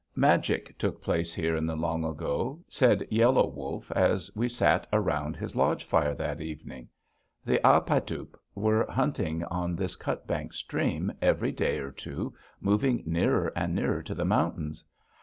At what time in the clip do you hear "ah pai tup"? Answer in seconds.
7.63-8.33